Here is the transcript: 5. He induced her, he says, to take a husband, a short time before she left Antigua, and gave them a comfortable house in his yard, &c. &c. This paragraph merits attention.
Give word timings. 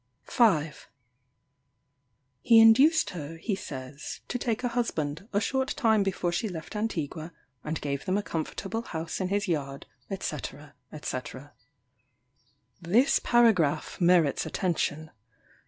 5. 0.23 0.87
He 2.41 2.59
induced 2.59 3.11
her, 3.11 3.37
he 3.37 3.53
says, 3.53 4.21
to 4.29 4.39
take 4.39 4.63
a 4.63 4.69
husband, 4.69 5.27
a 5.31 5.39
short 5.39 5.67
time 5.77 6.01
before 6.01 6.31
she 6.31 6.49
left 6.49 6.75
Antigua, 6.75 7.31
and 7.63 7.79
gave 7.79 8.05
them 8.05 8.17
a 8.17 8.23
comfortable 8.23 8.81
house 8.81 9.21
in 9.21 9.27
his 9.29 9.47
yard, 9.47 9.85
&c. 10.19 10.37
&c. 11.03 11.19
This 12.81 13.19
paragraph 13.19 13.97
merits 14.01 14.43
attention. 14.47 15.11